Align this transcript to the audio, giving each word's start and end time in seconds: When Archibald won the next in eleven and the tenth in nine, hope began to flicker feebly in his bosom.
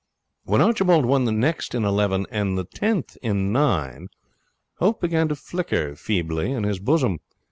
When 0.45 0.61
Archibald 0.61 1.05
won 1.05 1.25
the 1.25 1.31
next 1.31 1.75
in 1.75 1.83
eleven 1.85 2.25
and 2.31 2.57
the 2.57 2.63
tenth 2.63 3.17
in 3.21 3.51
nine, 3.51 4.09
hope 4.79 4.99
began 4.99 5.27
to 5.27 5.35
flicker 5.35 5.95
feebly 5.95 6.51
in 6.51 6.63
his 6.63 6.79
bosom. 6.79 7.19